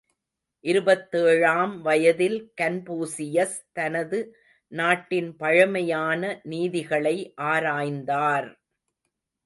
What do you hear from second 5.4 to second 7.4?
பழமையான நீதிகளை